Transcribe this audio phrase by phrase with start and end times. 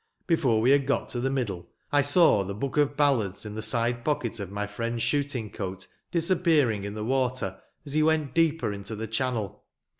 [0.25, 3.61] Before we had got to the middle, I saw the book of ballads in the
[3.61, 8.73] side pocket of my friend's shooting coat disappearing in the water as he went deeper
[8.73, 9.63] into the channel.